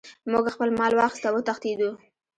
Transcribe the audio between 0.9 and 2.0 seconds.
واخیست او وتښتیدو.